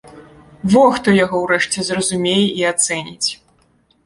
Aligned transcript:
Во 0.73 0.81
хто 0.95 1.13
яго 1.25 1.41
ўрэшце 1.43 1.85
зразумее 1.91 2.43
і 2.63 2.67
ацэніць! 2.71 3.29